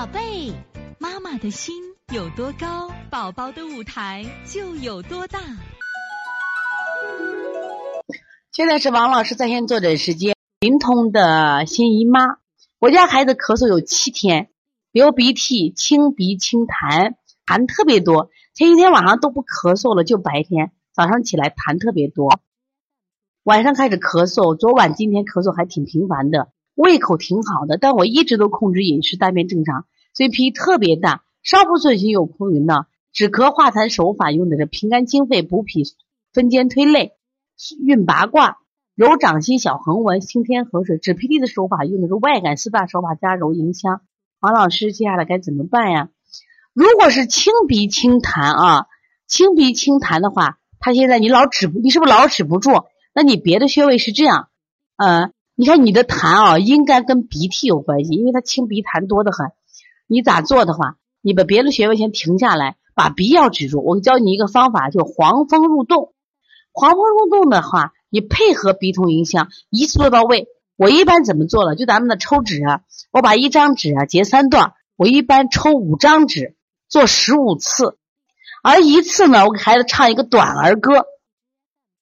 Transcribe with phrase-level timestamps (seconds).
[0.00, 0.50] 宝贝，
[0.98, 1.74] 妈妈的心
[2.10, 5.38] 有多高，宝宝的舞台就有多大。
[8.50, 10.34] 现在是王老师在线坐诊时间。
[10.60, 12.38] 临潼的新姨妈，
[12.78, 14.48] 我家孩子咳嗽有七天，
[14.90, 18.30] 流鼻涕、清鼻、清痰，痰特别多。
[18.54, 22.40] 前一天晚上都不咳嗽了，就白天早上起来痰特别多，
[23.42, 24.56] 晚上开始咳嗽。
[24.56, 32.86] 昨晚、今天咳嗽还挺频繁的，胃口挺好的，但我一直都控制饮食，大便正常，嘴皮特别大，稍不顺心有哭云闹。
[33.12, 35.84] 止咳化痰手法用的是平肝清肺、补脾
[36.32, 37.12] 分坚推肋、
[37.84, 38.58] 运八卦。
[38.96, 44.02] 揉掌心、小横纹、清天河水，止鼻涕的手法用的是外感四大手法加揉迎香。
[44.40, 46.10] 王老师，接下来该怎么办呀？
[46.74, 48.86] 如果是清鼻清痰啊，
[49.26, 52.84] 清鼻清痰的话，他现在你老止不，你是不是老止不住？
[53.14, 54.48] 那你别的穴位是这样，
[54.96, 59.52] 呃，你看你的痰啊，应该跟鼻涕有关系，因为他清鼻痰多得很。
[60.06, 63.84] 你咋做的话，你把别的穴位先停下来，把鼻要止住。
[63.84, 66.14] 我教你一个方法，就黄蜂入洞。
[66.72, 67.92] 黄风入洞的话。
[68.12, 70.48] 你配合鼻通迎香，一次做到位。
[70.76, 71.76] 我一般怎么做了？
[71.76, 72.80] 就咱们的抽纸啊，
[73.12, 76.56] 我把一张纸啊截三段，我一般抽五张纸，
[76.88, 77.98] 做十五次。
[78.64, 81.04] 而一次呢，我给孩子唱一个短儿歌，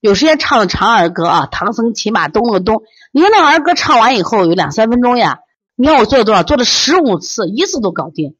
[0.01, 2.83] 有时间唱长儿歌啊，唐僧骑马东了东。
[3.13, 5.41] 你看那儿歌唱完以后有两三分钟呀，
[5.75, 6.43] 你看我做了多少？
[6.43, 8.37] 做了十五次，一次都搞定。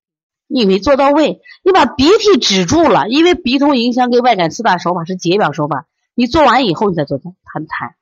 [0.47, 5.87] 你没做到位，你把鼻涕止住了，因为鼻通影响跟外感四大手法是解表手法。
[6.15, 7.33] 你做完以后，你再做痰
[7.67, 7.93] 痰，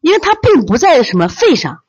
[0.00, 1.82] 因为它并不在什么肺上，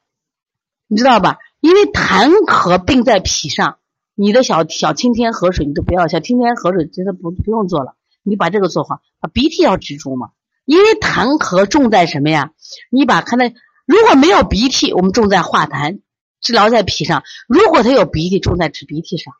[0.87, 1.39] 你知道吧？
[1.59, 3.79] 因为痰咳病在脾上，
[4.13, 7.95] 你的小小清天河水你都不要，小清天河水真的不不用做了。
[8.25, 10.31] 你把这个做好，把鼻涕要止住嘛。
[10.65, 12.51] 因为痰咳重在什么呀？
[12.89, 13.53] 你把看那
[13.85, 16.01] 如果没有鼻涕，我们重在化痰，
[16.41, 19.33] 治疗在脾上；如果他有鼻涕，重在治鼻涕上。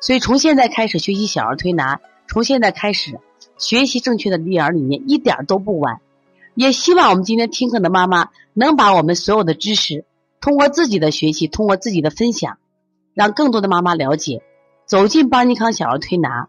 [0.00, 3.20] 所以从现在开始学习小儿推拿，从现在开始。
[3.56, 6.00] 学习正确的育儿理念一点都不晚，
[6.54, 10.04] 也希望我们今天听课的妈妈能把我们所有的知识
[10.40, 12.58] 通过自己的学习，通过自己的分享，
[13.14, 14.42] 让更多的妈妈了解，
[14.86, 16.48] 走进邦尼康小儿推拿，